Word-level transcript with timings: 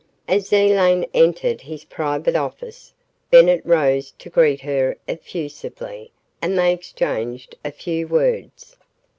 As 0.27 0.51
Elaine 0.51 1.05
entered 1.13 1.61
his 1.61 1.83
private 1.85 2.35
office, 2.35 2.91
Bennett 3.29 3.61
rose 3.63 4.09
to 4.17 4.31
greet 4.31 4.61
her 4.61 4.97
effusively 5.07 6.11
and 6.41 6.57
they 6.57 6.73
exchanged 6.73 7.53
a 7.63 7.71
few 7.71 8.07
words. 8.07 8.77